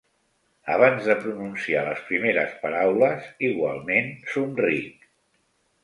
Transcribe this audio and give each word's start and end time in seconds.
Abans 0.75 1.09
de 1.09 1.15
pronunciar 1.25 1.83
les 1.89 2.01
primeres 2.09 2.57
paraules 2.65 3.31
igualment 3.53 4.13
somric. 4.35 5.11